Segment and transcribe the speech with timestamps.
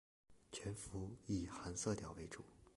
[0.51, 2.43] 全幅以寒色调为主